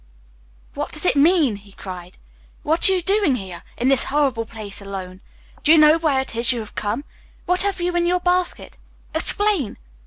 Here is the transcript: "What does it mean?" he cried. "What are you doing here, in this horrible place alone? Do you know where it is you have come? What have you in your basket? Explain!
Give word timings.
"What 0.73 0.91
does 0.91 1.05
it 1.05 1.15
mean?" 1.15 1.57
he 1.57 1.73
cried. 1.73 2.17
"What 2.63 2.89
are 2.89 2.91
you 2.95 3.03
doing 3.03 3.35
here, 3.35 3.61
in 3.77 3.87
this 3.89 4.05
horrible 4.05 4.45
place 4.45 4.81
alone? 4.81 5.21
Do 5.61 5.71
you 5.71 5.77
know 5.77 5.99
where 5.99 6.21
it 6.21 6.35
is 6.35 6.51
you 6.51 6.59
have 6.61 6.73
come? 6.73 7.03
What 7.45 7.61
have 7.61 7.79
you 7.79 7.95
in 7.95 8.07
your 8.07 8.19
basket? 8.19 8.77
Explain! 9.13 9.77